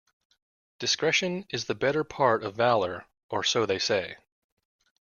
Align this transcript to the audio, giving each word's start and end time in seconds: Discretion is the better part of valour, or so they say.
Discretion 0.79 1.45
is 1.51 1.65
the 1.65 1.75
better 1.75 2.03
part 2.03 2.43
of 2.43 2.55
valour, 2.55 3.05
or 3.29 3.43
so 3.43 3.67
they 3.67 3.77
say. 3.77 4.17